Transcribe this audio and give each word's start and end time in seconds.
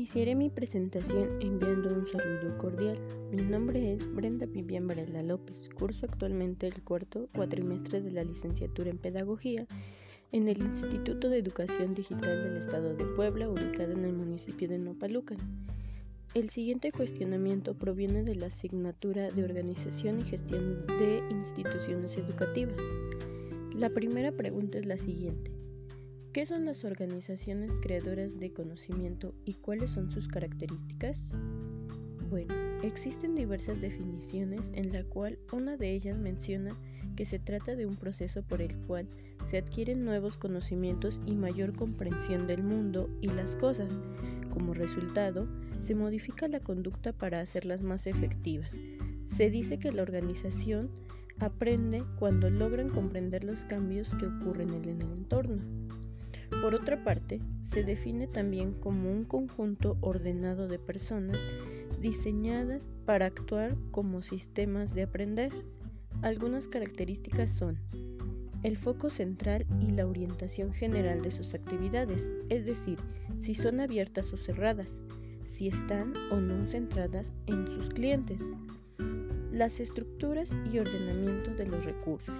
Iniciaré 0.00 0.34
mi 0.34 0.48
presentación 0.48 1.28
enviando 1.42 1.94
un 1.94 2.06
saludo 2.06 2.56
cordial. 2.56 2.98
Mi 3.30 3.42
nombre 3.42 3.92
es 3.92 4.10
Brenda 4.14 4.46
Vivian 4.46 4.86
Varela 4.88 5.22
López. 5.22 5.68
Curso 5.78 6.06
actualmente 6.06 6.66
el 6.66 6.82
cuarto 6.82 7.28
cuatrimestre 7.34 8.00
de 8.00 8.10
la 8.10 8.24
licenciatura 8.24 8.88
en 8.88 8.96
Pedagogía 8.96 9.66
en 10.32 10.48
el 10.48 10.56
Instituto 10.62 11.28
de 11.28 11.36
Educación 11.36 11.94
Digital 11.94 12.44
del 12.44 12.56
Estado 12.56 12.94
de 12.94 13.04
Puebla, 13.14 13.50
ubicado 13.50 13.92
en 13.92 14.06
el 14.06 14.14
municipio 14.14 14.68
de 14.68 14.78
Nopalucan. 14.78 15.36
El 16.32 16.48
siguiente 16.48 16.92
cuestionamiento 16.92 17.74
proviene 17.74 18.22
de 18.22 18.36
la 18.36 18.46
asignatura 18.46 19.28
de 19.28 19.44
Organización 19.44 20.18
y 20.20 20.24
Gestión 20.24 20.86
de 20.98 21.22
Instituciones 21.30 22.16
Educativas. 22.16 22.80
La 23.74 23.90
primera 23.90 24.32
pregunta 24.32 24.78
es 24.78 24.86
la 24.86 24.96
siguiente. 24.96 25.49
¿Qué 26.32 26.46
son 26.46 26.64
las 26.64 26.84
organizaciones 26.84 27.72
creadoras 27.82 28.38
de 28.38 28.52
conocimiento 28.52 29.34
y 29.44 29.54
cuáles 29.54 29.90
son 29.90 30.12
sus 30.12 30.28
características? 30.28 31.24
Bueno, 32.28 32.54
existen 32.84 33.34
diversas 33.34 33.80
definiciones 33.80 34.70
en 34.74 34.92
la 34.92 35.02
cual 35.02 35.40
una 35.52 35.76
de 35.76 35.92
ellas 35.92 36.16
menciona 36.16 36.78
que 37.16 37.24
se 37.24 37.40
trata 37.40 37.74
de 37.74 37.84
un 37.84 37.96
proceso 37.96 38.44
por 38.44 38.62
el 38.62 38.76
cual 38.86 39.08
se 39.44 39.58
adquieren 39.58 40.04
nuevos 40.04 40.36
conocimientos 40.36 41.18
y 41.26 41.34
mayor 41.34 41.74
comprensión 41.74 42.46
del 42.46 42.62
mundo 42.62 43.10
y 43.20 43.26
las 43.26 43.56
cosas. 43.56 43.98
Como 44.54 44.72
resultado, 44.72 45.48
se 45.80 45.96
modifica 45.96 46.46
la 46.46 46.60
conducta 46.60 47.12
para 47.12 47.40
hacerlas 47.40 47.82
más 47.82 48.06
efectivas. 48.06 48.72
Se 49.24 49.50
dice 49.50 49.80
que 49.80 49.90
la 49.90 50.02
organización 50.02 50.90
aprende 51.40 52.04
cuando 52.18 52.50
logran 52.50 52.90
comprender 52.90 53.44
los 53.44 53.64
cambios 53.64 54.14
que 54.14 54.26
ocurren 54.26 54.74
en 54.74 54.84
el 54.84 55.02
entorno. 55.02 55.59
Por 56.62 56.74
otra 56.74 57.02
parte, 57.02 57.40
se 57.62 57.84
define 57.84 58.26
también 58.26 58.74
como 58.74 59.10
un 59.10 59.24
conjunto 59.24 59.96
ordenado 60.02 60.68
de 60.68 60.78
personas 60.78 61.38
diseñadas 62.00 62.86
para 63.06 63.26
actuar 63.26 63.76
como 63.90 64.22
sistemas 64.22 64.94
de 64.94 65.04
aprender. 65.04 65.52
Algunas 66.20 66.68
características 66.68 67.50
son 67.50 67.78
el 68.62 68.76
foco 68.76 69.08
central 69.08 69.66
y 69.80 69.90
la 69.92 70.06
orientación 70.06 70.74
general 70.74 71.22
de 71.22 71.30
sus 71.30 71.54
actividades, 71.54 72.26
es 72.50 72.66
decir, 72.66 72.98
si 73.38 73.54
son 73.54 73.80
abiertas 73.80 74.30
o 74.34 74.36
cerradas, 74.36 74.88
si 75.46 75.68
están 75.68 76.12
o 76.30 76.36
no 76.36 76.66
centradas 76.66 77.32
en 77.46 77.66
sus 77.68 77.88
clientes, 77.88 78.40
las 79.50 79.80
estructuras 79.80 80.52
y 80.70 80.78
ordenamiento 80.78 81.54
de 81.54 81.66
los 81.66 81.84
recursos. 81.86 82.34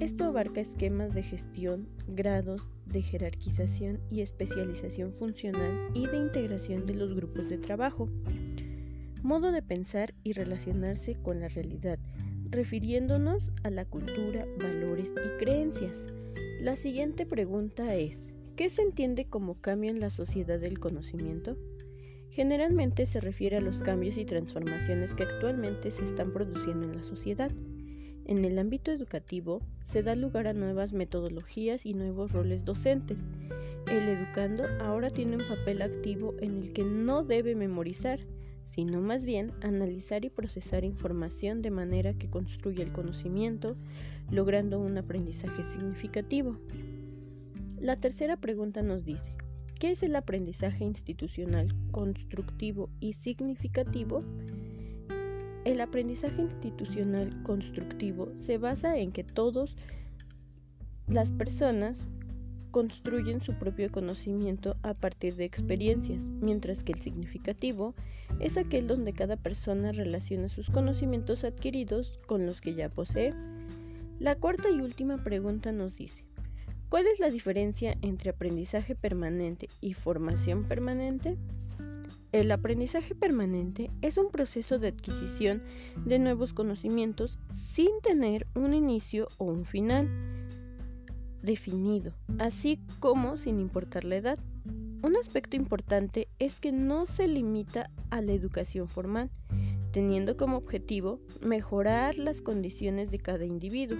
Esto 0.00 0.24
abarca 0.24 0.60
esquemas 0.60 1.12
de 1.12 1.22
gestión, 1.22 1.88
grados 2.06 2.70
de 2.86 3.02
jerarquización 3.02 3.98
y 4.10 4.20
especialización 4.20 5.12
funcional 5.12 5.90
y 5.92 6.06
de 6.06 6.18
integración 6.18 6.86
de 6.86 6.94
los 6.94 7.14
grupos 7.14 7.48
de 7.48 7.58
trabajo. 7.58 8.08
Modo 9.22 9.50
de 9.50 9.62
pensar 9.62 10.14
y 10.22 10.34
relacionarse 10.34 11.16
con 11.16 11.40
la 11.40 11.48
realidad, 11.48 11.98
refiriéndonos 12.50 13.50
a 13.64 13.70
la 13.70 13.84
cultura, 13.84 14.46
valores 14.58 15.12
y 15.12 15.38
creencias. 15.42 16.06
La 16.60 16.76
siguiente 16.76 17.26
pregunta 17.26 17.96
es, 17.96 18.28
¿qué 18.56 18.68
se 18.68 18.82
entiende 18.82 19.26
como 19.26 19.60
cambio 19.60 19.90
en 19.90 20.00
la 20.00 20.10
sociedad 20.10 20.60
del 20.60 20.78
conocimiento? 20.78 21.56
Generalmente 22.30 23.06
se 23.06 23.20
refiere 23.20 23.56
a 23.56 23.60
los 23.60 23.82
cambios 23.82 24.16
y 24.16 24.24
transformaciones 24.24 25.14
que 25.14 25.24
actualmente 25.24 25.90
se 25.90 26.04
están 26.04 26.32
produciendo 26.32 26.86
en 26.86 26.96
la 26.96 27.02
sociedad. 27.02 27.50
En 28.28 28.44
el 28.44 28.58
ámbito 28.58 28.92
educativo 28.92 29.62
se 29.80 30.02
da 30.02 30.14
lugar 30.14 30.48
a 30.48 30.52
nuevas 30.52 30.92
metodologías 30.92 31.86
y 31.86 31.94
nuevos 31.94 32.32
roles 32.32 32.66
docentes. 32.66 33.18
El 33.90 34.06
educando 34.06 34.64
ahora 34.82 35.08
tiene 35.08 35.36
un 35.36 35.48
papel 35.48 35.80
activo 35.80 36.34
en 36.40 36.58
el 36.58 36.74
que 36.74 36.84
no 36.84 37.24
debe 37.24 37.54
memorizar, 37.54 38.20
sino 38.66 39.00
más 39.00 39.24
bien 39.24 39.52
analizar 39.62 40.26
y 40.26 40.28
procesar 40.28 40.84
información 40.84 41.62
de 41.62 41.70
manera 41.70 42.12
que 42.12 42.28
construya 42.28 42.84
el 42.84 42.92
conocimiento, 42.92 43.76
logrando 44.30 44.78
un 44.78 44.98
aprendizaje 44.98 45.62
significativo. 45.62 46.58
La 47.80 47.96
tercera 47.96 48.36
pregunta 48.36 48.82
nos 48.82 49.06
dice, 49.06 49.38
¿qué 49.80 49.92
es 49.92 50.02
el 50.02 50.14
aprendizaje 50.14 50.84
institucional 50.84 51.74
constructivo 51.92 52.90
y 53.00 53.14
significativo? 53.14 54.22
El 55.68 55.82
aprendizaje 55.82 56.40
institucional 56.40 57.42
constructivo 57.42 58.32
se 58.36 58.56
basa 58.56 58.96
en 58.96 59.12
que 59.12 59.22
todas 59.22 59.76
las 61.08 61.30
personas 61.30 62.08
construyen 62.70 63.42
su 63.42 63.52
propio 63.52 63.92
conocimiento 63.92 64.76
a 64.82 64.94
partir 64.94 65.36
de 65.36 65.44
experiencias, 65.44 66.22
mientras 66.22 66.82
que 66.82 66.92
el 66.92 67.00
significativo 67.00 67.94
es 68.40 68.56
aquel 68.56 68.86
donde 68.86 69.12
cada 69.12 69.36
persona 69.36 69.92
relaciona 69.92 70.48
sus 70.48 70.70
conocimientos 70.70 71.44
adquiridos 71.44 72.18
con 72.24 72.46
los 72.46 72.62
que 72.62 72.72
ya 72.72 72.88
posee. 72.88 73.34
La 74.18 74.36
cuarta 74.36 74.70
y 74.70 74.80
última 74.80 75.22
pregunta 75.22 75.70
nos 75.70 75.98
dice, 75.98 76.24
¿cuál 76.88 77.06
es 77.06 77.20
la 77.20 77.28
diferencia 77.28 77.94
entre 78.00 78.30
aprendizaje 78.30 78.94
permanente 78.94 79.68
y 79.82 79.92
formación 79.92 80.64
permanente? 80.64 81.36
El 82.30 82.50
aprendizaje 82.50 83.14
permanente 83.14 83.90
es 84.02 84.18
un 84.18 84.30
proceso 84.30 84.78
de 84.78 84.88
adquisición 84.88 85.62
de 86.04 86.18
nuevos 86.18 86.52
conocimientos 86.52 87.38
sin 87.50 87.88
tener 88.02 88.46
un 88.54 88.74
inicio 88.74 89.28
o 89.38 89.46
un 89.46 89.64
final 89.64 90.10
definido, 91.42 92.12
así 92.38 92.78
como 93.00 93.38
sin 93.38 93.58
importar 93.58 94.04
la 94.04 94.16
edad. 94.16 94.38
Un 95.02 95.16
aspecto 95.16 95.56
importante 95.56 96.28
es 96.38 96.60
que 96.60 96.70
no 96.70 97.06
se 97.06 97.28
limita 97.28 97.90
a 98.10 98.20
la 98.20 98.32
educación 98.32 98.88
formal, 98.88 99.30
teniendo 99.92 100.36
como 100.36 100.58
objetivo 100.58 101.20
mejorar 101.40 102.18
las 102.18 102.42
condiciones 102.42 103.10
de 103.10 103.20
cada 103.20 103.46
individuo. 103.46 103.98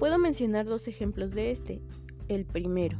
Puedo 0.00 0.18
mencionar 0.18 0.66
dos 0.66 0.88
ejemplos 0.88 1.32
de 1.32 1.52
este. 1.52 1.80
El 2.26 2.46
primero, 2.46 2.98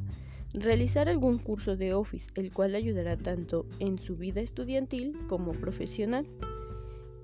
Realizar 0.53 1.09
algún 1.09 1.38
curso 1.38 1.77
de 1.77 1.94
Office, 1.94 2.28
el 2.34 2.53
cual 2.53 2.75
ayudará 2.75 3.16
tanto 3.16 3.66
en 3.78 3.99
su 3.99 4.16
vida 4.16 4.41
estudiantil 4.41 5.16
como 5.28 5.53
profesional. 5.53 6.27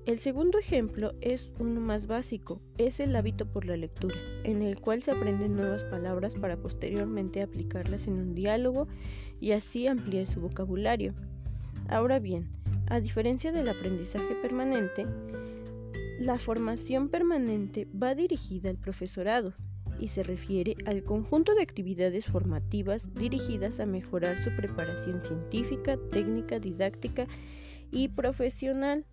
El 0.07 0.21
segundo 0.21 0.61
ejemplo 0.61 1.13
es 1.21 1.51
uno 1.59 1.81
más 1.81 2.07
básico, 2.07 2.61
es 2.79 3.01
el 3.01 3.17
hábito 3.17 3.45
por 3.45 3.65
la 3.65 3.77
lectura, 3.77 4.15
en 4.45 4.63
el 4.63 4.81
cual 4.81 5.03
se 5.03 5.11
aprenden 5.11 5.57
nuevas 5.57 5.83
palabras 5.83 6.37
para 6.37 6.57
posteriormente 6.57 7.43
aplicarlas 7.43 8.07
en 8.07 8.15
un 8.15 8.35
diálogo 8.37 8.87
y 9.41 9.51
así 9.51 9.89
ampliar 9.89 10.27
su 10.27 10.41
vocabulario. 10.41 11.13
Ahora 11.89 12.21
bien, 12.21 12.49
a 12.87 13.01
diferencia 13.01 13.51
del 13.51 13.69
aprendizaje 13.69 14.37
permanente, 14.37 15.05
la 16.21 16.39
formación 16.39 17.09
permanente 17.09 17.89
va 18.01 18.15
dirigida 18.15 18.71
al 18.71 18.77
profesorado, 18.77 19.55
y 19.99 20.09
se 20.09 20.23
refiere 20.23 20.77
al 20.87 21.03
conjunto 21.05 21.55
de 21.55 21.63
actividades 21.63 22.27
formativas 22.27 23.15
dirigidas 23.15 23.81
a 23.81 23.87
mejorar 23.87 24.37
su 24.43 24.51
preparación 24.57 25.23
científica, 25.23 25.99
técnica, 26.11 26.59
didáctica 26.59 27.27
y 27.91 28.09
profesional. 28.09 29.05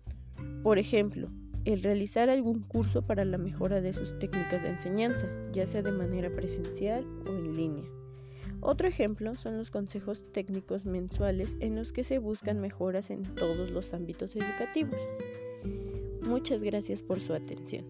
Por 0.62 0.78
ejemplo, 0.78 1.30
el 1.64 1.82
realizar 1.82 2.28
algún 2.28 2.60
curso 2.60 3.02
para 3.02 3.24
la 3.24 3.38
mejora 3.38 3.80
de 3.80 3.94
sus 3.94 4.18
técnicas 4.18 4.62
de 4.62 4.70
enseñanza, 4.70 5.28
ya 5.52 5.66
sea 5.66 5.82
de 5.82 5.92
manera 5.92 6.30
presencial 6.30 7.04
o 7.26 7.30
en 7.30 7.54
línea. 7.54 7.84
Otro 8.60 8.88
ejemplo 8.88 9.34
son 9.34 9.58
los 9.58 9.70
consejos 9.70 10.24
técnicos 10.32 10.86
mensuales 10.86 11.54
en 11.60 11.76
los 11.76 11.92
que 11.92 12.04
se 12.04 12.18
buscan 12.18 12.60
mejoras 12.60 13.10
en 13.10 13.22
todos 13.22 13.70
los 13.70 13.92
ámbitos 13.92 14.34
educativos. 14.36 14.98
Muchas 16.26 16.62
gracias 16.62 17.02
por 17.02 17.20
su 17.20 17.34
atención. 17.34 17.84